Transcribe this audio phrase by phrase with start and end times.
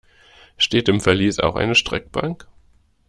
[0.57, 2.47] Steht im Verlies auch eine Streckbank?